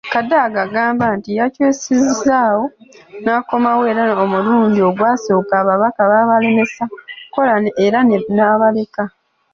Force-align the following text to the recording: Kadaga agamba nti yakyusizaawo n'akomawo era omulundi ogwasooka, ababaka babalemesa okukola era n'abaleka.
Kadaga 0.13 0.57
agamba 0.65 1.05
nti 1.17 1.29
yakyusizaawo 1.39 2.63
n'akomawo 3.23 3.81
era 3.91 4.03
omulundi 4.23 4.79
ogwasooka, 4.89 5.53
ababaka 5.61 6.01
babalemesa 6.11 6.83
okukola 6.91 7.53
era 7.85 7.99
n'abaleka. 8.35 9.03